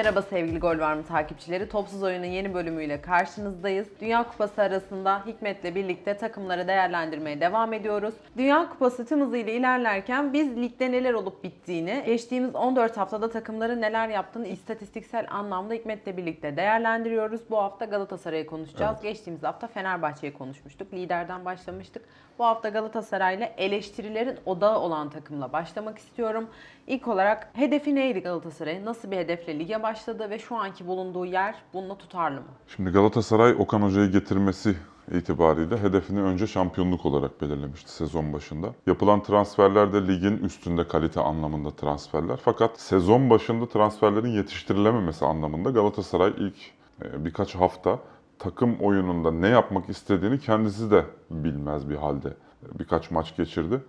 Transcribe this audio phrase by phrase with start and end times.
[0.00, 1.68] Merhaba sevgili Gol Var mı takipçileri.
[1.68, 3.88] Topsuz Oyun'un yeni bölümüyle karşınızdayız.
[4.00, 8.14] Dünya Kupası arasında Hikmet'le birlikte takımları değerlendirmeye devam ediyoruz.
[8.36, 14.08] Dünya Kupası tüm hızıyla ilerlerken biz ligde neler olup bittiğini, geçtiğimiz 14 haftada takımların neler
[14.08, 17.40] yaptığını istatistiksel anlamda Hikmet'le birlikte değerlendiriyoruz.
[17.50, 19.02] Bu hafta Galatasaray'ı konuşacağız.
[19.02, 20.94] Geçtiğimiz hafta Fenerbahçe'yi konuşmuştuk.
[20.94, 22.02] Liderden başlamıştık.
[22.40, 26.46] Bu hafta Galatasaray'la eleştirilerin odağı olan takımla başlamak istiyorum.
[26.86, 28.84] İlk olarak hedefi neydi Galatasaray'ın?
[28.84, 32.46] Nasıl bir hedefle lige başladı ve şu anki bulunduğu yer bununla tutarlı mı?
[32.76, 34.76] Şimdi Galatasaray Okan Hoca'yı getirmesi
[35.12, 38.68] itibariyle hedefini önce şampiyonluk olarak belirlemişti sezon başında.
[38.86, 42.36] Yapılan transferler de ligin üstünde kalite anlamında transferler.
[42.44, 46.56] Fakat sezon başında transferlerin yetiştirilememesi anlamında Galatasaray ilk
[47.02, 47.98] e, birkaç hafta
[48.40, 52.34] takım oyununda ne yapmak istediğini kendisi de bilmez bir halde
[52.78, 53.80] birkaç maç geçirdi.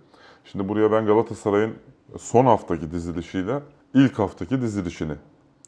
[0.44, 1.74] Şimdi buraya ben Galatasaray'ın
[2.18, 3.60] son haftaki dizilişiyle
[3.94, 5.12] ilk haftaki dizilişini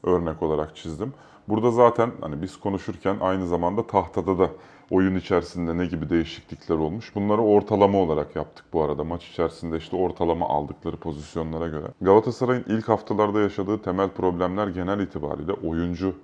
[0.02, 1.12] örnek olarak çizdim.
[1.48, 4.50] Burada zaten hani biz konuşurken aynı zamanda tahtada da
[4.90, 7.14] oyun içerisinde ne gibi değişiklikler olmuş.
[7.14, 9.04] Bunları ortalama olarak yaptık bu arada.
[9.04, 11.86] Maç içerisinde işte ortalama aldıkları pozisyonlara göre.
[12.00, 16.14] Galatasaray'ın ilk haftalarda yaşadığı temel problemler genel itibariyle oyuncu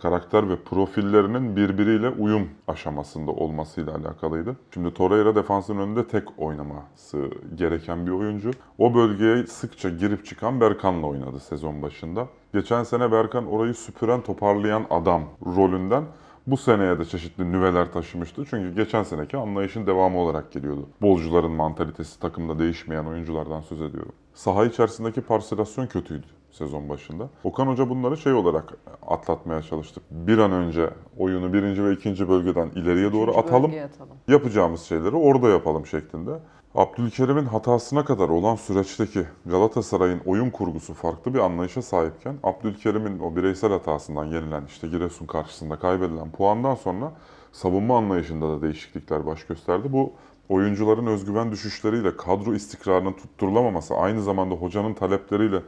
[0.00, 4.56] karakter ve profillerinin birbiriyle uyum aşamasında olmasıyla alakalıydı.
[4.74, 8.50] Şimdi Torreira defansın önünde tek oynaması gereken bir oyuncu.
[8.78, 12.28] O bölgeye sıkça girip çıkan Berkan'la oynadı sezon başında.
[12.54, 15.22] Geçen sene Berkan orayı süpüren, toparlayan adam
[15.56, 16.04] rolünden
[16.46, 18.44] bu seneye de çeşitli nüveler taşımıştı.
[18.50, 20.88] Çünkü geçen seneki anlayışın devamı olarak geliyordu.
[21.02, 24.12] Bolcuların mantalitesi, takımda değişmeyen oyunculardan söz ediyorum.
[24.34, 27.28] Saha içerisindeki parselasyon kötüydü sezon başında.
[27.44, 28.74] Okan Hoca bunları şey olarak
[29.06, 30.00] atlatmaya çalıştı.
[30.10, 33.70] Bir an önce oyunu birinci ve ikinci bölgeden ileriye doğru Üçüncü atalım.
[33.70, 34.16] atalım.
[34.28, 36.30] Yapacağımız şeyleri orada yapalım şeklinde.
[36.74, 43.70] Abdülkerim'in hatasına kadar olan süreçteki Galatasaray'ın oyun kurgusu farklı bir anlayışa sahipken Abdülkerim'in o bireysel
[43.70, 47.12] hatasından yenilen işte Giresun karşısında kaybedilen puandan sonra
[47.52, 49.92] savunma anlayışında da değişiklikler baş gösterdi.
[49.92, 50.12] Bu
[50.48, 55.62] oyuncuların özgüven düşüşleriyle kadro istikrarının tutturulamaması aynı zamanda hocanın talepleriyle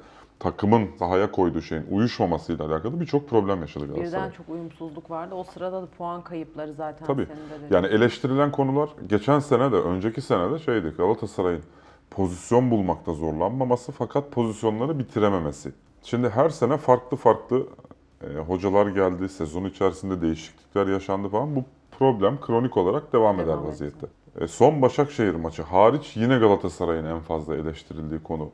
[0.44, 4.27] takımın sahaya koyduğu şeyin uyuşmamasıyla alakalı birçok problem yaşadı Galatasaray.
[4.28, 5.34] Birden çok uyumsuzluk vardı.
[5.34, 7.27] O sırada da puan kayıpları zaten Tabii.
[7.27, 7.72] senin de dediğin.
[7.72, 11.62] Yani eleştirilen konular geçen sene de önceki sene de şeydi Galatasaray'ın
[12.10, 15.72] pozisyon bulmakta zorlanmaması fakat pozisyonları bitirememesi.
[16.03, 17.66] Şimdi her sene farklı farklı
[18.22, 21.56] e, hocalar geldi, sezon içerisinde değişiklikler yaşandı falan.
[21.56, 21.65] Bu
[21.99, 23.69] problem kronik olarak devam, eder Devam etti.
[23.69, 24.06] vaziyette.
[24.41, 28.50] E, son Başakşehir maçı hariç yine Galatasaray'ın en fazla eleştirildiği konu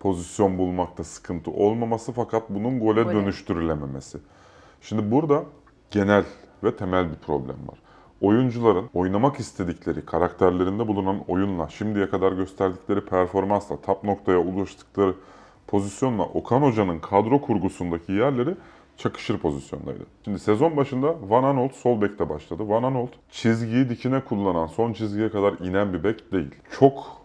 [0.00, 3.14] pozisyon bulmakta sıkıntı olmaması fakat bunun gole Gole.
[3.14, 4.18] dönüştürülememesi.
[4.80, 5.44] Şimdi burada
[5.90, 6.24] genel
[6.64, 7.78] ve temel bir problem var.
[8.20, 15.14] Oyuncuların oynamak istedikleri, karakterlerinde bulunan oyunla, şimdiye kadar gösterdikleri performansla, tap noktaya ulaştıkları
[15.66, 18.54] pozisyonla Okan Hoca'nın kadro kurgusundaki yerleri
[18.96, 20.06] çakışır pozisyondaydı.
[20.24, 22.68] Şimdi sezon başında Van Aanholt sol bekte başladı.
[22.68, 26.54] Van Aanholt çizgiyi dikine kullanan, son çizgiye kadar inen bir bek değil.
[26.78, 27.21] Çok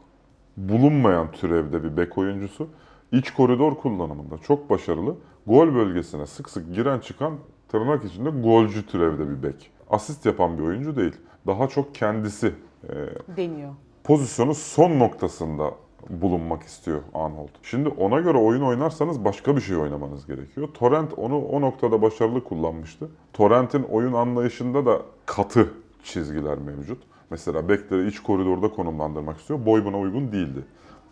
[0.57, 2.67] bulunmayan türevde bir bek oyuncusu.
[3.11, 5.15] İç koridor kullanımında çok başarılı.
[5.47, 7.33] Gol bölgesine sık sık giren çıkan
[7.69, 9.71] tırnak içinde golcü türevde bir bek.
[9.89, 11.15] Asist yapan bir oyuncu değil.
[11.47, 12.53] Daha çok kendisi
[12.83, 12.93] e,
[13.37, 13.73] deniyor.
[14.03, 15.71] pozisyonu son noktasında
[16.09, 17.49] bulunmak istiyor Anhold.
[17.63, 20.67] Şimdi ona göre oyun oynarsanız başka bir şey oynamanız gerekiyor.
[20.73, 23.09] Torrent onu o noktada başarılı kullanmıştı.
[23.33, 25.69] Torrent'in oyun anlayışında da katı
[26.03, 27.03] çizgiler mevcut.
[27.29, 29.65] Mesela bekleri iç koridorda konumlandırmak istiyor.
[29.65, 30.65] Boy buna uygun değildi.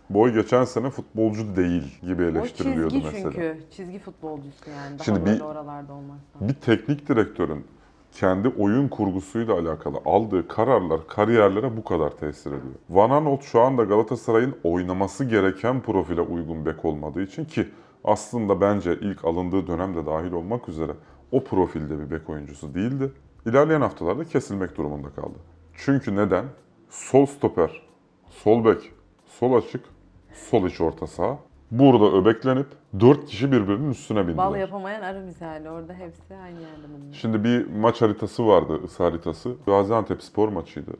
[0.09, 3.31] Boy geçen sene futbolcu değil gibi O eleştiriliyordu çizgi mesela.
[3.31, 3.57] çünkü.
[3.71, 4.99] Çizgi futbolcusu yani.
[4.99, 6.19] Daha Şimdi bir- oralarda olmaz.
[6.41, 7.63] Bir teknik direktörün
[8.11, 12.73] kendi oyun kurgusuyla alakalı aldığı kararlar kariyerlere bu kadar tesir ediyor.
[12.89, 17.67] Van Aanholt şu anda Galatasaray'ın oynaması gereken profile uygun bek olmadığı için ki
[18.03, 20.91] aslında bence ilk alındığı dönemde dahil olmak üzere
[21.31, 23.11] o profilde bir bek oyuncusu değildi.
[23.45, 25.37] İlerleyen haftalarda kesilmek durumunda kaldı.
[25.77, 26.45] Çünkü neden?
[26.89, 27.81] Sol stoper,
[28.29, 28.91] sol bek,
[29.25, 29.85] sol açık,
[30.33, 31.37] sol iç orta saha.
[31.71, 32.67] Burada öbeklenip
[32.99, 34.37] dört kişi birbirinin üstüne bindiler.
[34.37, 35.69] Bal yapamayan arı misali.
[35.69, 37.13] Orada hepsi aynı yerde bulunuyor.
[37.13, 39.55] Şimdi bir maç haritası vardı, ısı haritası.
[39.65, 40.91] Gaziantep spor maçıydı.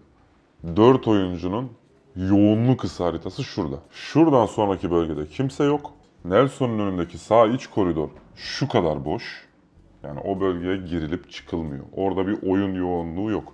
[0.75, 1.71] Dört oyuncunun
[2.16, 3.80] yoğunluk ısı haritası şurada.
[3.92, 5.92] Şuradan sonraki bölgede kimse yok.
[6.25, 9.48] Nelson'un önündeki sağ iç koridor şu kadar boş.
[10.04, 11.86] Yani o bölgeye girilip çıkılmıyor.
[11.94, 13.54] Orada bir oyun yoğunluğu yok.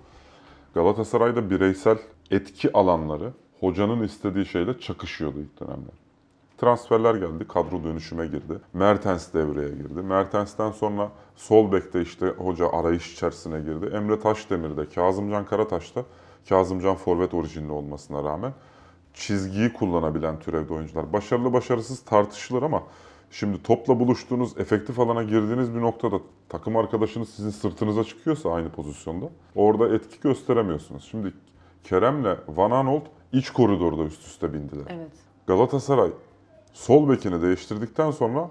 [0.74, 1.98] Galatasaray'da bireysel
[2.30, 5.94] etki alanları hocanın istediği şeyle çakışıyordu ilk dönemler.
[6.58, 8.60] Transferler geldi, kadro dönüşüme girdi.
[8.72, 10.02] Mertens devreye girdi.
[10.02, 13.96] Mertens'ten sonra sol bekte işte hoca arayış içerisine girdi.
[13.96, 16.04] Emre Taşdemir de, Kazımcan Karataş da,
[16.48, 18.52] Kazımcan forvet orijinli olmasına rağmen
[19.14, 21.12] çizgiyi kullanabilen türevde oyuncular.
[21.12, 22.82] Başarılı başarısız tartışılır ama
[23.32, 29.26] Şimdi topla buluştuğunuz, efektif alana girdiğiniz bir noktada takım arkadaşınız sizin sırtınıza çıkıyorsa aynı pozisyonda
[29.54, 31.08] orada etki gösteremiyorsunuz.
[31.10, 31.32] Şimdi
[31.84, 33.02] Kerem'le Van Aanholt
[33.32, 34.84] iç koridorda üst üste bindiler.
[34.88, 35.10] Evet.
[35.46, 36.10] Galatasaray
[36.72, 38.50] sol bekini değiştirdikten sonra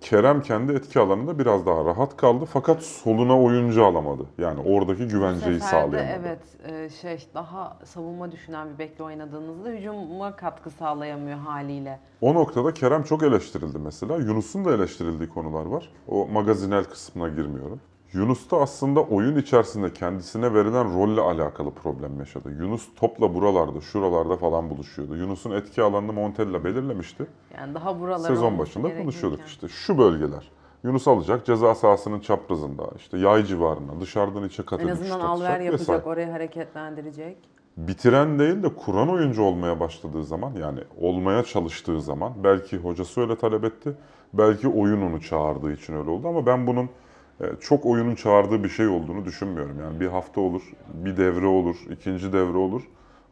[0.00, 4.26] Kerem kendi etki alanında biraz daha rahat kaldı fakat soluna oyuncu alamadı.
[4.38, 6.18] Yani oradaki güvenceyi de sağlayamadı.
[6.20, 12.00] evet e, şey daha savunma düşünen bir bekle oynadığınızda hücuma katkı sağlayamıyor haliyle.
[12.20, 14.16] O noktada Kerem çok eleştirildi mesela.
[14.16, 15.88] Yunus'un da eleştirildiği konular var.
[16.08, 17.80] O magazinel kısmına girmiyorum.
[18.12, 22.50] Yunus da aslında oyun içerisinde kendisine verilen rolle alakalı problem yaşadı.
[22.50, 25.16] Yunus topla buralarda, şuralarda falan buluşuyordu.
[25.16, 27.26] Yunus'un etki alanını Montella belirlemişti.
[27.58, 29.68] Yani daha buralara Sezon başında konuşuyorduk işte.
[29.68, 30.50] Şu bölgeler.
[30.84, 35.80] Yunus alacak ceza sahasının çaprazında, işte yay civarına, dışarıdan içe kat En azından alver yapacak,
[35.80, 36.02] vesaire.
[36.02, 37.36] orayı hareketlendirecek.
[37.76, 43.36] bitiren değil de kuran oyuncu olmaya başladığı zaman yani olmaya çalıştığı zaman belki hocası öyle
[43.36, 43.92] talep etti.
[44.32, 46.90] Belki oyun onu çağırdığı için öyle oldu ama ben bunun
[47.60, 49.80] çok oyunun çağırdığı bir şey olduğunu düşünmüyorum.
[49.80, 50.62] Yani bir hafta olur,
[50.94, 52.82] bir devre olur, ikinci devre olur.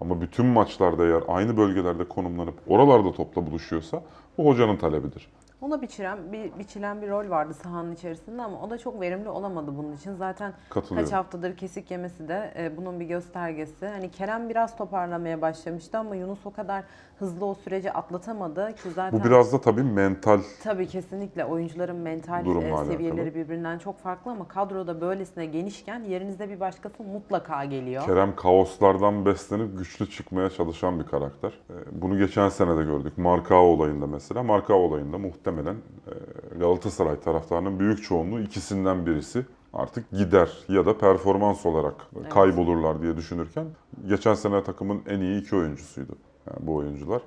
[0.01, 4.03] Ama bütün maçlarda eğer aynı bölgelerde konumlanıp oralarda topla buluşuyorsa
[4.39, 5.29] bu hocanın talebidir.
[5.61, 9.73] Ona biçilen bir biçilen bir rol vardı sahanın içerisinde ama o da çok verimli olamadı
[9.79, 10.15] bunun için.
[10.15, 13.87] Zaten kaç haftadır kesik yemesi de e, bunun bir göstergesi.
[13.87, 16.85] Hani Kerem biraz toparlamaya başlamıştı ama Yunus o kadar
[17.19, 22.45] hızlı o süreci atlatamadı ki zaten Bu biraz da tabii mental Tabii kesinlikle oyuncuların mental
[22.45, 22.93] Durumla e, alakalı.
[22.93, 28.05] seviyeleri birbirinden çok farklı ama kadroda böylesine genişken yerinizde bir başkası mutlaka geliyor.
[28.07, 31.53] Kerem kaoslardan beslenip güçlü çıkmaya çalışan bir karakter.
[31.71, 31.73] Ee,
[32.03, 33.19] Bunu geçen sene de gördük.
[33.19, 34.43] Markao olayında mesela.
[34.43, 41.67] Markao olayında muhtemelen e, Galatasaray taraftarının büyük çoğunluğu ikisinden birisi artık gider ya da performans
[41.67, 42.29] olarak Evet.
[42.29, 43.67] kaybolurlar diye düşünürken
[44.09, 46.13] geçen sene takımın en iyi iki oyuncusuydu
[46.61, 47.23] bu oyuncular.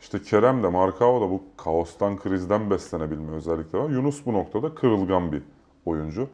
[0.00, 3.90] İşte Kerem de Markao da bu kaostan, krizden beslenebilme özellikleri var.
[3.90, 5.42] Yunus bu noktada kırılgan bir
[5.86, 6.28] oyuncu.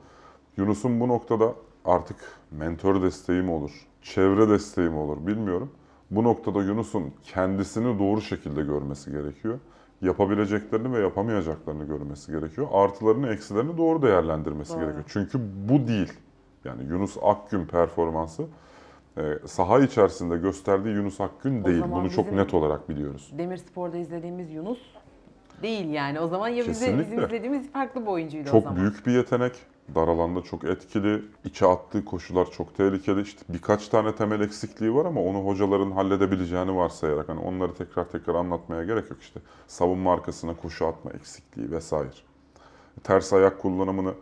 [0.56, 1.54] Yunus'un bu noktada
[1.84, 2.16] artık
[2.50, 5.70] mentor desteği mi olur, çevre desteği mi olur bilmiyorum.
[6.10, 9.58] Bu noktada Yunus'un kendisini doğru şekilde görmesi gerekiyor.
[10.02, 12.68] Yapabileceklerini ve yapamayacaklarını görmesi gerekiyor.
[12.72, 14.80] Artılarını, eksilerini doğru değerlendirmesi Doğru.
[14.80, 15.04] gerekiyor.
[15.08, 16.12] Çünkü bu değil.
[16.64, 18.42] Yani Yunus Akgün performansı
[19.46, 21.82] saha içerisinde gösterdiği Yunus Akgün O değil.
[21.90, 23.32] Bunu çok net olarak biliyoruz.
[23.38, 24.78] Demirspor'da izlediğimiz Yunus
[25.62, 26.20] değil yani.
[26.20, 28.78] O zaman ya bize bizim izlediğimiz farklı bir oyuncuydu o Çok zaman.
[28.78, 29.52] büyük bir yetenek.
[29.94, 31.22] Dar alanda çok etkili.
[31.44, 33.20] İçe attığı koşular çok tehlikeli.
[33.20, 38.34] İşte birkaç tane temel eksikliği var ama onu hocaların halledebileceğini varsayarak hani onları tekrar tekrar
[38.34, 39.40] anlatmaya gerek yok işte.
[39.66, 42.08] Savunma arkasına koşu atma eksikliği vesaire.
[43.04, 44.14] Ters ayak kullanımını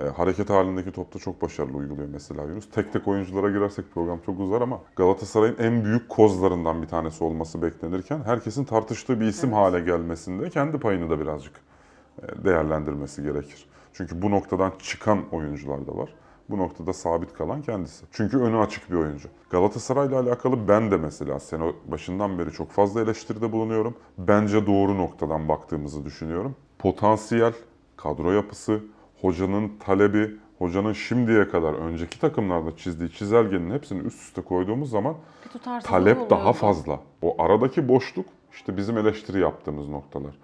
[0.00, 2.70] e, hareket halindeki topta çok başarılı uyguluyor mesela Yunus.
[2.70, 7.62] Tek tek oyunculara girersek program çok uzar ama Galatasaray'ın en büyük kozlarından bir tanesi olması
[7.62, 9.58] beklenirken herkesin tartıştığı bir isim Evet.
[9.58, 11.60] hale gelmesinde kendi payını da birazcık
[12.22, 13.66] e, değerlendirmesi gerekir.
[13.92, 16.14] Çünkü bu noktadan çıkan oyuncular da var.
[16.50, 18.04] Bu noktada sabit kalan kendisi.
[18.12, 19.28] Çünkü önü açık bir oyuncu.
[19.50, 23.94] Galatasaray'la alakalı ben de mesela sene başından beri çok fazla eleştiride bulunuyorum.
[24.18, 26.56] Bence doğru noktadan baktığımızı düşünüyorum.
[26.78, 27.52] Potansiyel,
[27.96, 28.80] kadro yapısı,
[29.20, 35.14] hocanın talebi, hocanın şimdiye kadar önceki takımlarda çizdiği çizelgenin hepsini üst üste koyduğumuz zaman
[35.84, 37.00] talep daha fazla.
[37.22, 40.34] O aradaki boşluk işte bizim eleştiri yaptığımız noktalar.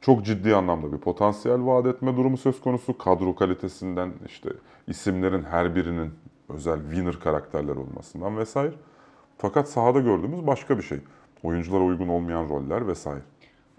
[0.00, 2.98] Çok ciddi anlamda bir potansiyel vaat etme durumu söz konusu.
[2.98, 4.50] Kadro kalitesinden işte
[4.86, 6.10] isimlerin her birinin
[6.48, 8.72] özel winner karakterler olmasından vesaire.
[9.38, 10.98] Fakat sahada gördüğümüz başka bir şey.
[11.42, 13.20] Oyunculara uygun olmayan roller vesaire.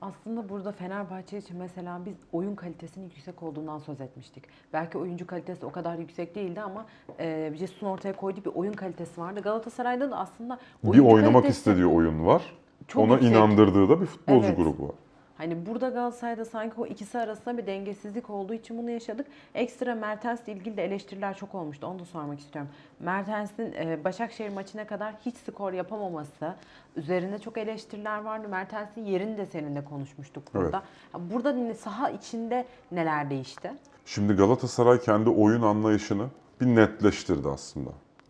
[0.01, 4.43] Aslında burada Fenerbahçe için mesela biz oyun kalitesinin yüksek olduğundan söz etmiştik.
[4.73, 6.85] Belki oyuncu kalitesi o kadar yüksek değildi ama
[7.19, 9.39] e, Jesus'un ortaya koyduğu bir oyun kalitesi vardı.
[9.41, 12.41] Galatasaray'da da aslında Bir oynamak kalitesi istediği oyun var.
[12.87, 13.31] çok Ona yüksek.
[13.31, 14.57] inandırdığı da bir futbolcu Evet.
[14.57, 14.95] grubu var.
[15.41, 19.27] Hani burada Galatasaray'da sanki o ikisi arasında bir dengesizlik olduğu için bunu yaşadık.
[19.55, 21.87] Ekstra Mertens'le ilgili de eleştiriler çok olmuştu.
[21.87, 22.71] Onu da sormak istiyorum.
[22.99, 26.53] Mertens'in e, Başakşehir maçına kadar hiç skor yapamaması
[26.95, 28.47] üzerinde çok eleştiriler vardı.
[28.47, 30.83] Mertens'in yerini de seninle konuşmuştuk burada.
[31.11, 33.71] Ha, Burada ne- saha içinde neler değişti?
[34.05, 36.27] Şimdi Galatasaray kendi oyun anlayışını
[36.61, 37.89] bir netleştirdi aslında.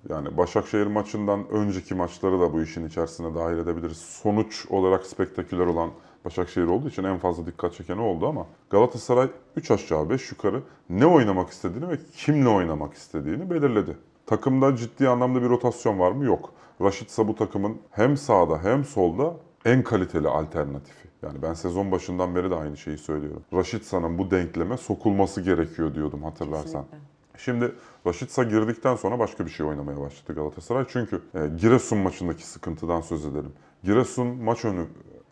[0.10, 3.98] Yani Başakşehir maçından önceki maçları da bu işin içerisine dahil edebiliriz.
[3.98, 5.90] Sonuç olarak spektaküler olan
[6.26, 10.64] Başakşehir olduğu için en fazla dikkat çeken o oldu ama Galatasaray 3 aşağı 5 yukarı
[10.90, 13.98] ne oynamak istediğini ve kimle oynamak istediğini belirledi.
[14.26, 16.26] Takımda ciddi anlamda bir rotasyon var mı?
[16.26, 16.54] Yok.
[16.82, 19.34] Raşitsa bu takımın hem sağda hem solda
[19.66, 21.08] en kaliteli alternatifi.
[21.22, 23.44] Yani ben sezon başından beri de aynı şeyi söylüyorum.
[23.54, 26.84] Raşitsa'nın bu denkleme sokulması gerekiyor diyordum hatırlarsan.
[26.84, 27.12] Kesinlikle.
[27.38, 27.76] Şimdi
[28.08, 30.86] Raşitsa girdikten sonra başka bir şey oynamaya başladı Galatasaray.
[30.90, 33.54] Çünkü e, Giresun maçındaki sıkıntıdan söz edelim.
[33.84, 34.86] Giresun maç önü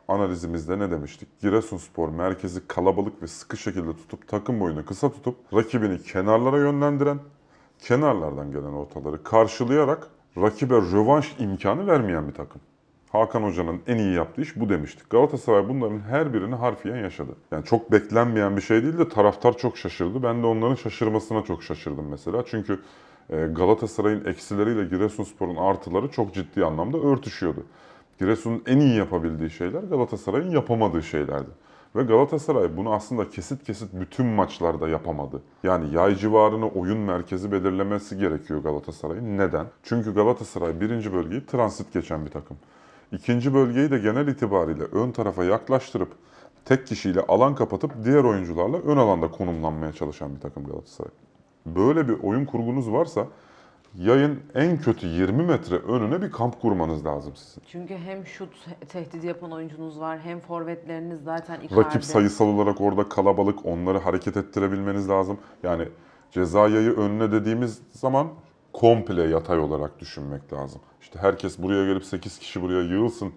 [0.10, 1.40] analizimizde ne demiştik?
[1.40, 7.20] Giresunspor merkezi kalabalık ve sıkı şekilde tutup takım boyunu kısa tutup rakibini kenarlara yönlendiren,
[7.80, 12.62] kenarlardan gelen ortaları karşılayarak rakibe rövanş imkanı vermeyen bir takım.
[13.10, 15.10] Hakan Hoca'nın en iyi yaptığı iş bu demiştik.
[15.10, 17.32] Galatasaray bunların her birini harfiyen yaşadı.
[17.52, 20.24] Yani çok beklenmeyen bir şey değil de taraftar çok şaşırdı.
[20.24, 22.44] Ben de onların şaşırmasına çok şaşırdım mesela.
[22.46, 22.80] Çünkü
[23.30, 27.66] e, Galatasaray'ın eksileriyle Giresunspor'un artıları çok ciddi anlamda örtüşüyordu.
[28.20, 31.50] Giresun'un en iyi yapabildiği şeyler Galatasaray'ın yapamadığı şeylerdi.
[31.96, 35.42] Ve Galatasaray bunu aslında kesit kesit bütün maçlarda yapamadı.
[35.64, 39.38] Yani yay civarını oyun merkezi belirlemesi gerekiyor Galatasaray'ın.
[39.38, 39.66] Neden?
[39.84, 42.58] Çünkü Galatasaray birinci bölgeyi transit geçen bir takım.
[43.12, 46.10] İkinci bölgeyi de genel itibariyle ön tarafa yaklaştırıp
[46.66, 51.12] tek kişiyle alan kapatıp diğer oyuncularla ön alanda konumlanmaya çalışan bir takım Galatasaray.
[51.66, 53.28] Böyle bir oyun kurgunuz varsa
[53.96, 57.64] yayın en kötü 20 metre önüne bir kamp kurmanız lazım sizin.
[57.68, 61.76] Çünkü hem şut tehdidi yapan oyuncunuz var hem forvetleriniz zaten Icardi.
[61.76, 65.38] Rakip sayısal olarak orada kalabalık, onları hareket ettirebilmeniz lazım.
[65.64, 65.88] Yani
[66.32, 68.28] ceza yayı önüne dediğimiz zaman
[68.74, 70.82] komple yatay olarak düşünmek lazım.
[71.02, 73.34] İşte herkes buraya gelip 8 kişi buraya yığılsın,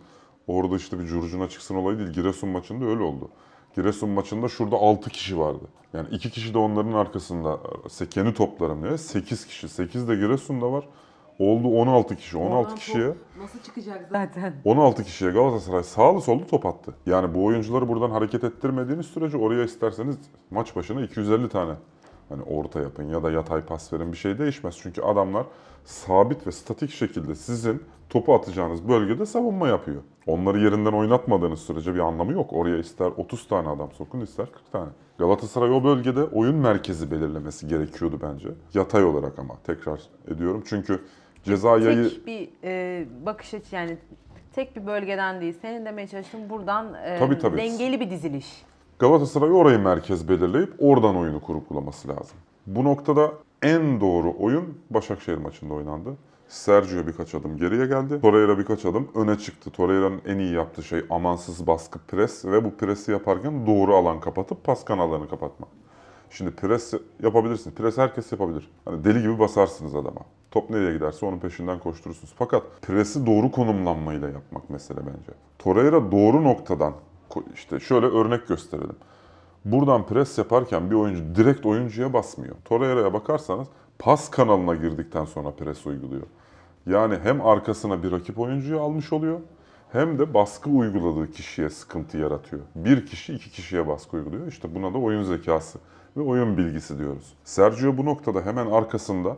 [0.46, 2.10] orada işte bir curcuna çıksın olayı değil.
[2.10, 3.28] Giresun maçında öyle oldu.
[3.76, 5.64] Giresun maçında şurada 6 kişi vardı.
[5.92, 9.68] Yani 2 kişi de onların arkasında sekeni toplarım diye 8 kişi.
[9.68, 10.84] 8 de Giresun'da var.
[11.38, 12.36] Oldu 16 kişi.
[12.38, 14.54] 16 Oradan top kişiye Nasıl çıkacak zaten?
[14.64, 16.94] 16 kişiye Galatasaray sağlı sollu top attı.
[17.06, 20.18] Yani bu oyuncuları buradan hareket ettirmediğiniz sürece oraya isterseniz
[20.50, 21.72] maç başına 250 tane
[22.32, 24.78] hani orta yapın ya da yatay pas verin bir şey değişmez.
[24.82, 25.46] Çünkü adamlar
[25.84, 30.02] sabit ve statik şekilde sizin topu atacağınız bölgede savunma yapıyor.
[30.26, 32.52] Onları yerinden oynatmadığınız sürece bir anlamı yok.
[32.52, 34.88] Oraya ister 30 tane adam sokun ister 40 tane.
[35.18, 38.48] Galatasaray o bölgede oyun merkezi belirlemesi gerekiyordu bence.
[38.74, 40.62] Yatay olarak ama tekrar ediyorum.
[40.66, 41.02] Çünkü
[41.44, 42.08] ceza yayı...
[42.10, 43.98] Tek bir e, bakış açı yani
[44.52, 45.54] tek bir bölgeden değil.
[45.62, 47.56] Senin demeye çalıştığın buradan e, Tabii, tabii.
[47.56, 48.62] dengeli bir diziliş.
[49.02, 52.36] Galatasaray orayı merkez belirleyip oradan oyunu kurgulaması lazım.
[52.66, 53.32] Bu noktada
[53.62, 56.16] en doğru oyun Başakşehir maçında oynandı.
[56.48, 58.20] Sergio birkaç adım geriye geldi.
[58.20, 59.70] Torreira birkaç adım öne çıktı.
[59.70, 64.64] Torreira'nın en iyi yaptığı şey amansız baskı pres ve bu presi yaparken doğru alan kapatıp
[64.64, 65.68] pas kanallarını kapatmak.
[66.30, 67.76] Şimdi pres yapabilirsiniz.
[67.76, 68.70] Pres herkes yapabilir.
[68.84, 70.20] Hani deli gibi basarsınız adama.
[70.50, 72.34] Top nereye giderse onun peşinden koşturursunuz.
[72.38, 75.32] Fakat presi doğru konumlanmayla yapmak mesele bence.
[75.58, 76.92] Torreira doğru noktadan
[77.54, 78.96] işte şöyle örnek gösterelim.
[79.64, 82.56] Buradan pres yaparken bir oyuncu direkt oyuncuya basmıyor.
[82.64, 86.26] Torreira'ya bakarsanız pas kanalına girdikten sonra pres uyguluyor.
[86.86, 89.40] Yani hem arkasına bir rakip oyuncuyu almış oluyor
[89.92, 92.62] hem de baskı uyguladığı kişiye sıkıntı yaratıyor.
[92.74, 94.46] Bir kişi iki kişiye baskı uyguluyor.
[94.46, 95.78] İşte buna da oyun zekası
[96.16, 97.34] ve oyun bilgisi diyoruz.
[97.44, 99.36] Sergio bu noktada hemen arkasında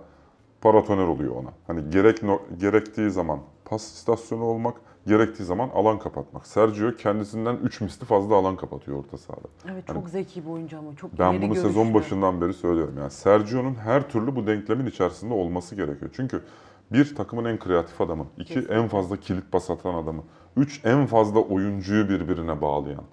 [0.61, 1.51] paratoner oluyor ona.
[1.67, 2.21] Hani gerek
[2.59, 4.75] gerektiği zaman pas istasyonu olmak,
[5.07, 6.47] gerektiği zaman alan kapatmak.
[6.47, 9.49] Sergio kendisinden 3 misli fazla alan kapatıyor orta sahada.
[9.73, 11.63] Evet çok zeki bir oyuncu ama çok Ben bunu görüşlü.
[11.63, 12.95] sezon başından beri söylüyorum.
[12.99, 16.11] Yani Sergio'nun her türlü bu denklemin içerisinde olması gerekiyor.
[16.17, 16.43] Çünkü
[16.93, 18.75] bir takımın en kreatif adamı, iki Kesinlikle.
[18.75, 20.23] en fazla kilit pas atan adamı,
[20.57, 23.05] üç en fazla oyuncuyu birbirine bağlayan.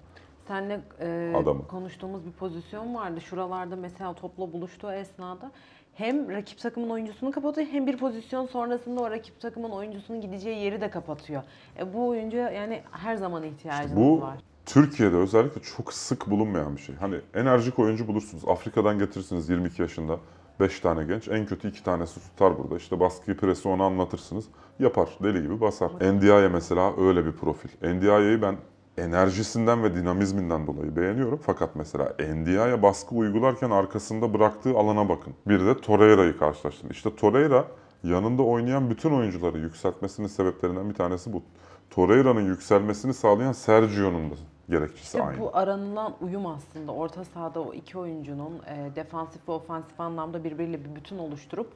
[0.48, 1.66] Seninle e, Adamı.
[1.66, 3.20] konuştuğumuz bir pozisyon vardı.
[3.20, 5.52] Şuralarda mesela topla buluştuğu esnada
[5.94, 10.80] hem rakip takımın oyuncusunu kapatıyor hem bir pozisyon sonrasında o rakip takımın oyuncusunun gideceği yeri
[10.80, 11.42] de kapatıyor.
[11.78, 14.38] E, bu oyuncuya yani her zaman ihtiyacımız Bu var.
[14.66, 16.94] Türkiye'de özellikle çok sık bulunmayan bir şey.
[16.94, 18.48] Hani enerjik oyuncu bulursunuz.
[18.48, 20.18] Afrika'dan getirirsiniz 22 yaşında.
[20.60, 21.28] 5 tane genç.
[21.28, 22.76] En kötü 2 tanesi tutar burada.
[22.76, 24.44] İşte baskıyı presi ona anlatırsınız.
[24.78, 25.08] Yapar.
[25.22, 25.90] Deli gibi basar.
[26.12, 27.68] Ndiaye mesela öyle bir profil.
[27.94, 28.56] Ndiaye'yi ben
[28.98, 31.40] enerjisinden ve dinamizminden dolayı beğeniyorum.
[31.42, 35.34] Fakat mesela Ndiaye baskı uygularken arkasında bıraktığı alana bakın.
[35.46, 36.90] Bir de Torreira'yı karşılaştırın.
[36.90, 37.64] İşte Torreira
[38.04, 41.42] yanında oynayan bütün oyuncuları yükseltmesinin sebeplerinden bir tanesi bu.
[41.90, 44.34] Torreira'nın yükselmesini sağlayan Sergio'nun da
[44.70, 45.40] gerekçesi İşte aynı.
[45.40, 50.84] bu aranılan uyum aslında orta sahada o iki oyuncunun e, defansif ve ofansif anlamda birbiriyle
[50.84, 51.72] bir bütün oluşturup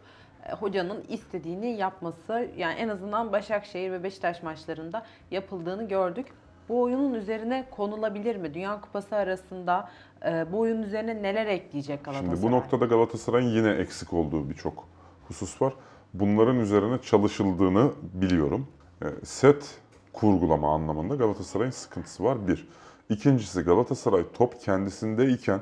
[0.46, 6.26] e, hocanın istediğini yapması yani en azından Başakşehir ve Beşiktaş maçlarında yapıldığını gördük.
[6.68, 8.54] Bu oyunun üzerine konulabilir mi?
[8.54, 9.88] Dünya Kupası arasında
[10.26, 12.36] e, bu oyunun üzerine neler ekleyecek Galatasaray?
[12.36, 14.84] Şimdi bu noktada Galatasaray'ın yine eksik olduğu birçok
[15.28, 15.72] husus var.
[16.14, 18.68] Bunların üzerine çalışıldığını biliyorum.
[19.02, 19.78] E, Set
[20.12, 22.68] kurgulama anlamında Galatasaray'ın sıkıntısı var bir.
[23.10, 25.60] İkincisi Galatasaray top kendisindeyken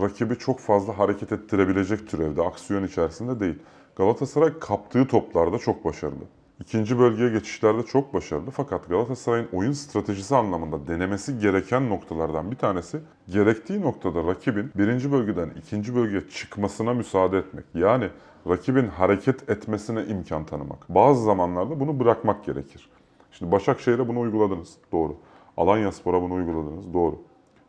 [0.00, 3.58] rakibi çok fazla hareket ettirebilecek türevde, aksiyon içerisinde değil.
[3.96, 6.24] Galatasaray kaptığı toplarda çok başarılı.
[6.60, 13.00] İkinci bölgeye geçişlerde çok başarılı fakat Galatasaray'ın oyun stratejisi anlamında denemesi gereken noktalardan bir tanesi
[13.28, 17.64] gerektiği noktada rakibin birinci bölgeden ikinci bölgeye çıkmasına müsaade etmek.
[17.74, 18.10] Yani
[18.48, 20.88] rakibin hareket etmesine imkan tanımak.
[20.88, 22.88] Bazı zamanlarda bunu bırakmak gerekir.
[23.32, 24.76] Şimdi Başakşehir'e bunu uyguladınız.
[24.92, 25.16] Doğru.
[25.56, 26.92] Alanya Spor'a bunu uyguladınız.
[26.94, 27.18] Doğru.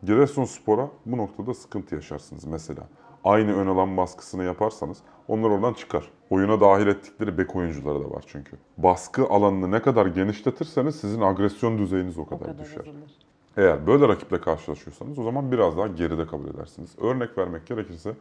[0.04, 2.84] Giresunspor'a bu noktada sıkıntı yaşarsınız mesela.
[3.24, 6.10] Aynı ön alan baskısını yaparsanız onlar oradan çıkar.
[6.30, 8.58] Oyuna dahil ettikleri bek oyuncuları da var çünkü.
[8.78, 12.82] Baskı alanını ne kadar genişletirseniz sizin agresyon düzeyiniz o O kadar, kadar düşer.
[12.82, 13.12] azalır.
[13.58, 16.90] Eğer böyle rakiple karşılaşıyorsanız o zaman biraz daha geride kabul edersiniz.
[17.02, 18.16] Örnek vermek gerekirse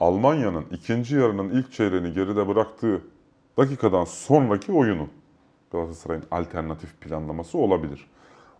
[0.00, 3.00] Almanya'nın ikinci yarının ilk çeyreğini geride bıraktığı
[3.58, 5.08] dakikadan sonraki oyunu
[5.72, 8.06] Galatasaray'ın alternatif planlaması olabilir.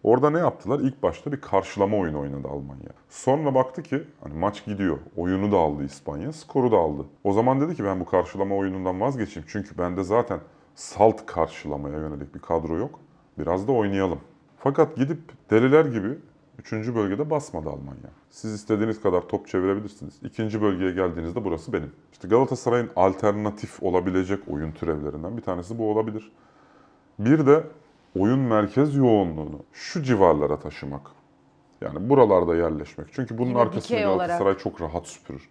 [0.06, 0.80] Orada ne yaptılar?
[0.80, 2.90] İlk başta bir karşılama oyunu oynadı Almanya.
[3.08, 4.98] Sonra baktı ki hani maç gidiyor.
[5.16, 7.06] Oyunu da aldı İspanya, skoru da aldı.
[7.24, 9.48] O zaman dedi ki ben bu karşılama oyunundan vazgeçeyim.
[9.48, 10.40] Çünkü bende zaten
[10.74, 13.00] salt karşılamaya yönelik bir kadro yok.
[13.38, 14.20] Biraz da oynayalım.
[14.58, 15.18] Fakat gidip
[15.50, 16.18] deliler gibi
[16.58, 16.72] 3.
[16.72, 18.10] bölgede basmadı Almanya.
[18.30, 20.14] Siz istediğiniz kadar top çevirebilirsiniz.
[20.22, 21.92] İkinci bölgeye geldiğinizde burası benim.
[22.12, 26.32] İşte Galatasaray'ın alternatif olabilecek oyun türevlerinden bir tanesi bu olabilir.
[27.18, 27.64] Bir de
[28.18, 31.10] oyun merkez yoğunluğunu şu civarlara taşımak.
[31.80, 33.06] Yani buralarda yerleşmek.
[33.12, 34.28] Çünkü bunun Yine arkasında dikey olarak.
[34.28, 35.48] Galatasaray çok rahat süpürür.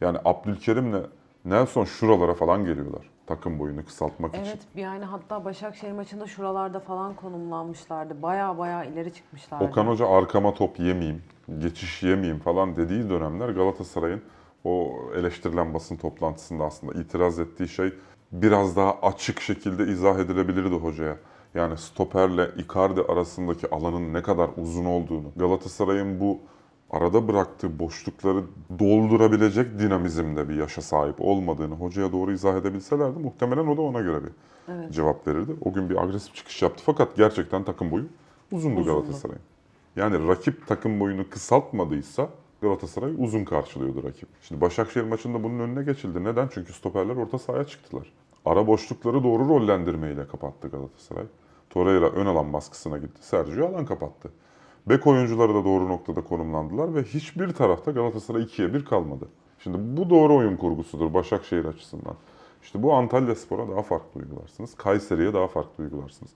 [0.00, 1.02] Yani Abdülkerim'le
[1.44, 3.10] Nelson şuralara falan geliyorlar.
[3.26, 4.44] Takım boyunu kısaltmak için.
[4.44, 8.22] Evet yani hatta Başakşehir maçında şuralarda falan konumlanmışlardı.
[8.22, 9.64] Baya baya ileri çıkmışlardı.
[9.64, 11.22] Okan Hoca arkama top yemeyeyim,
[11.58, 14.22] geçiş yemeyeyim falan dediği dönemler Galatasaray'ın
[14.64, 17.92] o eleştirilen basın toplantısında aslında itiraz ettiği şey
[18.32, 21.16] biraz daha açık şekilde izah edilebilirdi hocaya.
[21.54, 26.38] Yani stoperle Icardi arasındaki alanın ne kadar uzun olduğunu, Galatasaray'ın bu
[26.90, 28.42] arada bıraktığı boşlukları
[28.78, 34.24] doldurabilecek dinamizmde bir yaşa sahip olmadığını hocaya doğru izah edebilselerdi muhtemelen o da ona göre
[34.24, 34.30] bir
[34.72, 34.92] Evet.
[34.92, 35.52] cevap verirdi.
[35.64, 38.04] O gün bir agresif çıkış yaptı fakat gerçekten takım boyu
[38.52, 38.94] uzundu, Uzundu.
[38.94, 39.42] Galatasaray'ın.
[39.96, 42.28] Yani rakip takım boyunu kısaltmadıysa
[42.62, 44.28] Galatasaray uzun karşılıyordu rakip.
[44.42, 46.24] Şimdi Başakşehir maçında bunun önüne geçildi.
[46.24, 46.48] Neden?
[46.54, 48.12] Çünkü stoperler orta sahaya çıktılar.
[48.44, 51.24] Ara boşlukları doğru rollendirmeyle kapattı Galatasaray.
[51.70, 53.26] Torreira ön alan baskısına gitti.
[53.26, 54.32] Sergio alan kapattı.
[54.88, 59.28] Bek oyuncuları da doğru noktada konumlandılar ve hiçbir tarafta Galatasaray 2'ye 1 kalmadı.
[59.58, 62.14] Şimdi bu doğru oyun kurgusudur Başakşehir açısından.
[62.62, 64.74] İşte bu Antalya Spor'a daha farklı uygularsınız.
[64.74, 66.30] Kayseri'ye daha farklı uygularsınız.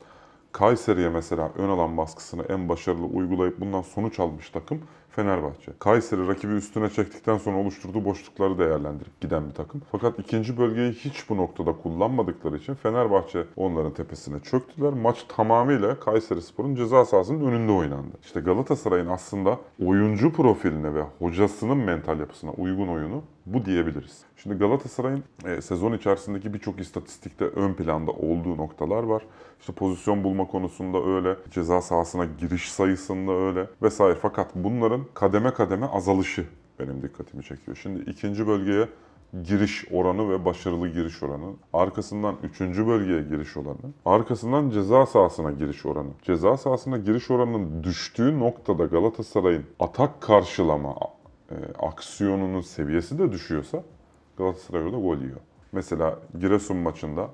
[0.52, 4.82] Kayseri'ye mesela ön alan baskısını en başarılı uygulayıp bundan sonuç almış takım
[5.12, 5.72] Fenerbahçe.
[5.78, 9.82] Kayseri rakibi üstüne çektikten sonra oluşturduğu boşlukları değerlendirip giden bir takım.
[9.92, 14.92] Fakat ikinci bölgeyi hiç bu noktada kullanmadıkları için Fenerbahçe onların tepesine çöktüler.
[14.92, 18.16] Maç tamamıyla Kayseri Spor'un ceza sahasının önünde oynandı.
[18.22, 24.20] İşte Galatasaray'ın aslında oyuncu profiline ve hocasının mental yapısına uygun oyunu bu diyebiliriz.
[24.36, 29.22] Şimdi Galatasaray'ın e, sezon içerisindeki birçok istatistikte ön planda olduğu noktalar var.
[29.60, 34.18] İşte pozisyon bulma konusunda öyle, ceza sahasına giriş sayısında öyle vesaire.
[34.22, 36.46] Fakat bunların kademe kademe azalışı
[36.78, 37.78] benim dikkatimi çekiyor.
[37.82, 38.88] Şimdi ikinci bölgeye
[39.42, 45.86] giriş oranı ve başarılı giriş oranı, arkasından üçüncü bölgeye giriş oranı, arkasından ceza sahasına giriş
[45.86, 46.10] oranı.
[46.22, 50.94] Ceza sahasına giriş oranının düştüğü noktada Galatasaray'ın atak karşılama
[51.50, 53.82] e, aksiyonunun seviyesi de düşüyorsa
[54.36, 55.40] Galatasaray orada gol yiyor.
[55.72, 57.30] Mesela Giresun maçında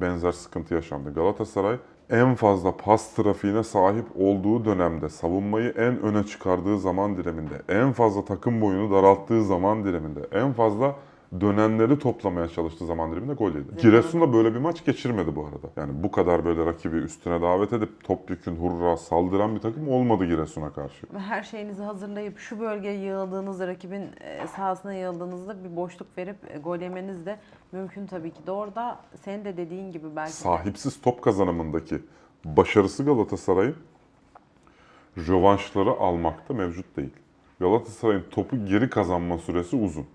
[0.00, 1.14] benzer sıkıntı yaşandı.
[1.14, 1.78] Galatasaray
[2.10, 8.24] en fazla pas trafiğine sahip olduğu dönemde, savunmayı en öne çıkardığı zaman diliminde, en fazla
[8.24, 10.94] takım boyunu daralttığı zaman diliminde, en fazla
[11.40, 13.76] dönenleri toplamaya çalıştığı zaman diliminde gol yedi.
[13.82, 15.70] Giresun da böyle bir maç geçirmedi bu arada.
[15.76, 20.72] Yani bu kadar böyle rakibi üstüne davet edip topyekün hurra saldıran bir takım olmadı Giresun'a
[20.72, 21.06] karşı.
[21.18, 26.78] Her şeyinizi hazırlayıp şu bölgeye yığıldığınızda, rakibin e, sahasına yığıldığınızda bir boşluk verip e, gol
[26.78, 27.38] yemeniz de
[27.72, 31.98] mümkün tabii ki de orada senin de dediğin gibi belki sahipsiz top kazanımındaki
[32.44, 33.76] başarısı Galatasaray'ın
[35.18, 37.12] rövanşları almakta mevcut değil.
[37.60, 40.06] Galatasaray'ın topu geri kazanma süresi uzun.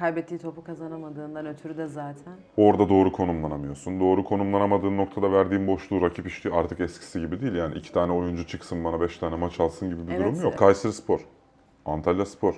[0.00, 2.32] Kaybettiği topu kazanamadığından ötürü de zaten.
[2.56, 4.00] Orada doğru konumlanamıyorsun.
[4.00, 7.54] Doğru konumlanamadığın noktada verdiğin boşluğu rakip işte artık eskisi gibi değil.
[7.54, 10.20] Yani iki tane oyuncu çıksın bana beş tane maç alsın gibi bir Evet.
[10.20, 10.58] durum yok.
[10.58, 11.20] Kayseri Spor,
[11.86, 12.54] Antalya Spor,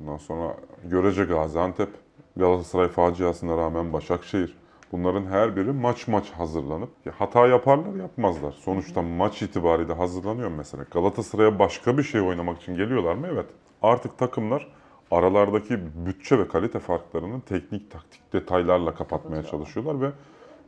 [0.00, 1.88] ondan sonra Görece Gaziantep,
[2.36, 4.56] Galatasaray faciasına rağmen Başakşehir.
[4.92, 8.52] Bunların her biri maç maç hazırlanıp ya hata yaparlar yapmazlar.
[8.52, 10.84] Sonuçta maç itibariyle hazırlanıyor mesela.
[10.90, 13.26] Galatasaray'a başka bir şey oynamak için geliyorlar mı?
[13.32, 13.46] Evet.
[13.82, 14.68] Artık takımlar
[15.10, 20.12] aralardaki bütçe ve kalite farklarını teknik taktik detaylarla kapatmaya çalışıyorlar ve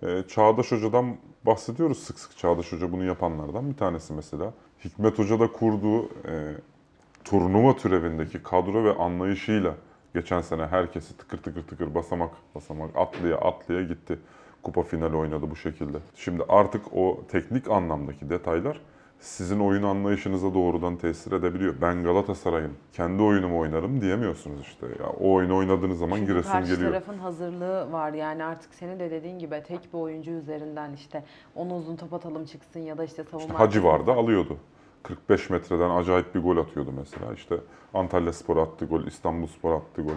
[0.03, 2.39] e, Çağdaş Hoca'dan bahsediyoruz sık sık.
[2.39, 4.53] Çağdaş Hoca bunu yapanlardan bir tanesi mesela.
[4.85, 6.55] Hikmet Hoca da kurduğu e,
[7.25, 9.75] turnuva türevindeki kadro ve anlayışıyla
[10.15, 14.19] geçen sene herkesi tıkır tıkır tıkır basamak basamak atlaya atlaya gitti.
[14.63, 15.99] Kupa finali oynadı bu şekilde.
[16.15, 18.81] Şimdi artık o teknik anlamdaki detaylar
[19.23, 21.75] sizin oyun anlayışınıza doğrudan tesir edebiliyor.
[21.81, 24.87] Ben Galatasaray'ın kendi oyunumu oynarım diyemiyorsunuz işte.
[24.87, 26.91] Ya o oyunu oynadığınız zaman Çünkü Giresun karşı geliyor.
[26.91, 28.13] tarafın hazırlığı var.
[28.13, 32.45] Yani artık senin de dediğin gibi tek bir oyuncu üzerinden işte onu uzun top atalım
[32.45, 34.57] çıksın ya da işte savunma İşte Hacı vardı alıyordu.
[35.03, 37.35] 45 metreden acayip bir gol atıyordu mesela.
[37.35, 37.57] İşte
[37.95, 40.13] Antalya Spor attı gol, İstanbul Spor attı gol.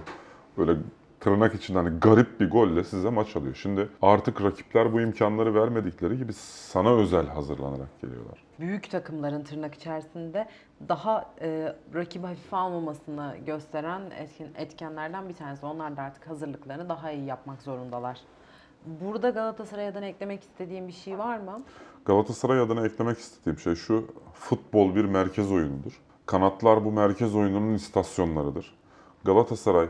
[0.57, 0.79] Böyle
[1.25, 3.55] tırnak içinde hani garip bir golle size maç alıyor.
[3.55, 8.43] Şimdi artık rakipler bu imkanları vermedikleri gibi sana özel hazırlanarak geliyorlar.
[8.59, 10.47] Büyük takımların tırnak içerisinde
[10.89, 15.65] daha e, rakibi hafife almamasını gösteren etken, etkenlerden bir tanesi.
[15.65, 18.19] Onlar da artık hazırlıklarını daha iyi yapmak zorundalar.
[18.85, 21.63] Burada Galatasaray'dan eklemek istediğim bir şey var mı?
[22.05, 26.01] Galatasaray adına eklemek istediğim şey şu, futbol bir merkez oyunudur.
[26.25, 28.75] Kanatlar bu merkez oyununun istasyonlarıdır.
[29.23, 29.87] Galatasaray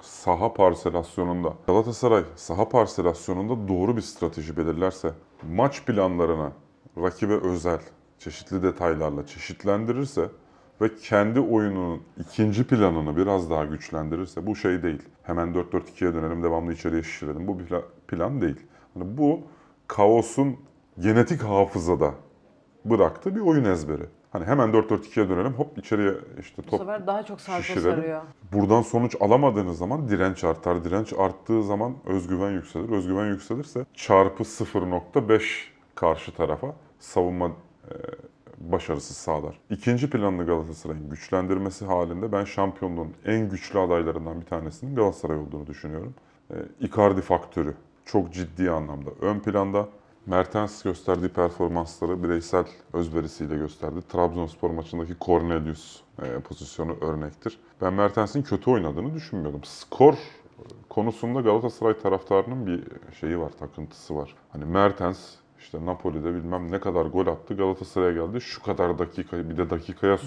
[0.00, 5.12] saha parselasyonunda, Galatasaray saha parselasyonunda doğru bir strateji belirlerse,
[5.52, 6.52] maç planlarına
[6.98, 7.80] rakibe özel,
[8.18, 10.28] çeşitli detaylarla çeşitlendirirse
[10.80, 15.02] ve kendi oyununun ikinci planını biraz daha güçlendirirse bu şey değil.
[15.22, 17.46] Hemen 4-4-2'ye dönelim, devamlı içeriye şişirelim.
[17.46, 18.66] Bu bir pla- plan değil.
[18.94, 19.40] Hani bu
[19.86, 20.56] kaosun
[20.98, 22.14] genetik hafızada
[22.84, 24.06] bıraktığı bir oyun ezberi.
[24.36, 27.90] Hani hemen 4-4-2'ye dönelim, hop içeriye işte Bu top sefer daha çok sarpa şişirelim.
[27.90, 28.22] sarıyor.
[28.52, 30.84] Buradan sonuç alamadığınız zaman direnç artar.
[30.84, 32.88] Direnç arttığı zaman özgüven yükselir.
[32.88, 35.42] Özgüven yükselirse çarpı 0.5
[35.94, 37.94] karşı tarafa savunma e,
[38.58, 39.58] başarısı sağlar.
[39.70, 46.14] İkinci planlı Galatasaray'ın güçlendirmesi halinde ben şampiyonluğun en güçlü adaylarından bir tanesinin Galatasaray olduğunu düşünüyorum.
[46.50, 49.88] E, Icardi faktörü çok ciddi anlamda ön planda.
[50.26, 54.00] Mertens gösterdiği performansları bireysel özverisiyle gösterdi.
[54.08, 57.58] Trabzonspor maçındaki Cornelius e, pozisyonu örnektir.
[57.82, 59.64] Ben Mertens'in kötü oynadığını düşünmüyordum.
[59.64, 60.14] Skor
[60.88, 62.84] konusunda Galatasaray taraftarının bir
[63.20, 64.34] şeyi var, takıntısı var.
[64.52, 65.18] Hani Mertens
[65.58, 68.40] işte Napoli'de bilmem ne kadar gol attı Galatasaray'a geldi.
[68.40, 70.18] Şu kadar dakika bir de dakikaya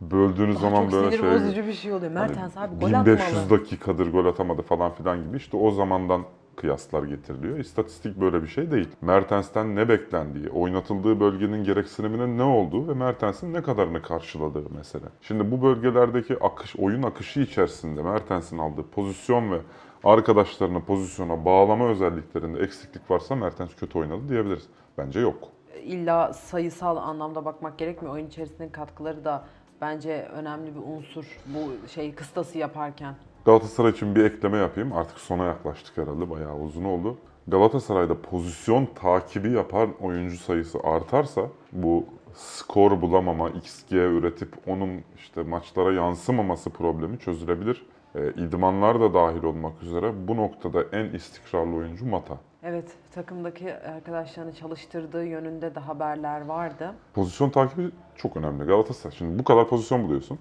[0.00, 2.12] böldüğünüz Daha zaman çok böyle sinir şey bozucu bir şey oluyor.
[2.12, 3.60] Mertens Hani abi gol 1500 atmalı.
[3.60, 6.24] dakikadır gol atamadı falan filan gibi işte o zamandan
[6.60, 7.58] kıyaslar getiriliyor.
[7.58, 8.88] İstatistik böyle bir şey değil.
[9.00, 15.04] Mertens'ten ne beklendiği, oynatıldığı bölgenin gereksiniminin ne olduğu ve Mertens'in ne kadarını karşıladığı mesele.
[15.20, 19.58] Şimdi bu bölgelerdeki akış, oyun akışı içerisinde Mertens'in aldığı pozisyon ve
[20.04, 24.66] arkadaşlarını pozisyona bağlama özelliklerinde eksiklik varsa Mertens kötü oynadı diyebiliriz.
[24.98, 25.48] Bence yok.
[25.82, 28.14] İlla sayısal anlamda bakmak gerekmiyor.
[28.14, 29.44] Oyun içerisindeki katkıları da
[29.80, 33.14] bence önemli bir unsur bu şey kıstası yaparken.
[33.48, 34.92] Galatasaray için bir ekleme yapayım.
[34.92, 36.30] Artık sona yaklaştık herhalde.
[36.30, 37.16] Bayağı uzun oldu.
[37.46, 45.92] Galatasaray'da pozisyon takibi yapan oyuncu sayısı artarsa bu skor bulamama, XG üretip onun işte maçlara
[45.92, 47.86] yansımaması problemi çözülebilir.
[48.14, 52.36] E, idmanlar da dahil olmak üzere bu noktada en istikrarlı oyuncu Mata.
[52.62, 56.94] Evet takımdaki arkadaşlarını çalıştırdığı yönünde de haberler vardı.
[57.14, 58.64] Pozisyon takibi çok önemli.
[58.64, 60.38] Galatasaray şimdi bu kadar pozisyon buluyorsun.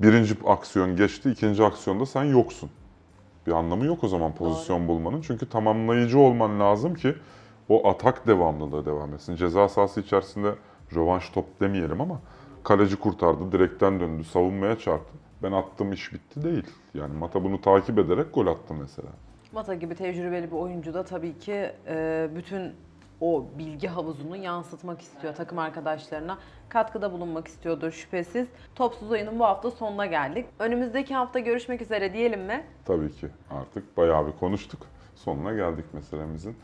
[0.00, 2.70] Birinci aksiyon geçti, ikinci aksiyonda sen yoksun.
[3.46, 5.20] Bir anlamı yok o zaman pozisyon bulmanın.
[5.20, 7.14] Çünkü tamamlayıcı olman lazım ki
[7.68, 9.36] o atak devamlılığı devam etsin.
[9.36, 10.54] Ceza sahası içerisinde
[10.94, 12.20] rövanş top demeyelim ama
[12.64, 15.12] kaleci kurtardı, direkten döndü, savunmaya çarptı.
[15.42, 16.66] Ben attım iş bitti değil.
[16.94, 19.08] Yani Mata bunu takip ederek gol attı mesela.
[19.52, 22.72] Mata gibi tecrübeli bir oyuncu da tabii ki e, bütün
[23.20, 26.38] o bilgi havuzunu yansıtmak istiyor takım arkadaşlarına.
[26.68, 28.48] Katkıda bulunmak istiyordur şüphesiz.
[28.74, 30.46] Topsuz oyunun bu hafta sonuna geldik.
[30.58, 32.64] Önümüzdeki hafta görüşmek üzere diyelim mi?
[32.84, 34.86] Tabii ki artık bayağı bir konuştuk.
[35.14, 36.56] Sonuna geldik meselemizin.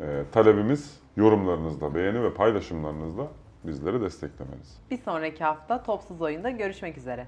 [0.00, 3.28] Ee, talebimiz yorumlarınızla, beğeni ve paylaşımlarınızla
[3.64, 4.78] bizleri desteklemeniz.
[4.90, 7.26] Bir sonraki hafta Topsuz Oyun'da görüşmek üzere.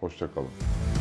[0.00, 0.97] Hoşçakalın.